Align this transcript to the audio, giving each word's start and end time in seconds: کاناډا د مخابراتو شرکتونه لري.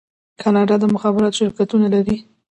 کاناډا 0.41 0.75
د 0.79 0.85
مخابراتو 0.93 1.37
شرکتونه 1.39 1.87
لري. 1.95 2.17